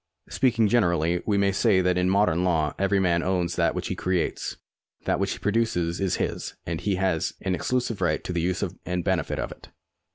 Speaking 0.29 0.67
generally 0.67 1.21
we 1.27 1.37
may 1.37 1.51
say 1.51 1.79
that 1.79 1.95
in 1.95 2.09
modern 2.09 2.43
law 2.43 2.73
every 2.79 2.99
man 2.99 3.21
owns 3.21 3.55
that 3.55 3.75
which 3.75 3.89
he 3.89 3.95
creates. 3.95 4.57
That 5.05 5.19
which 5.19 5.33
he 5.33 5.37
produces 5.37 5.99
is 6.01 6.15
his, 6.15 6.55
and 6.65 6.81
he 6.81 6.95
has 6.95 7.35
an 7.41 7.53
ex 7.53 7.69
clusive 7.69 8.01
right 8.01 8.23
to 8.23 8.33
the 8.33 8.41
use 8.41 8.63
and 8.83 9.03
benefit 9.03 9.37
of 9.37 9.51
it. 9.51 9.69